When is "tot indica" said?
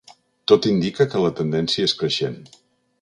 0.51-1.07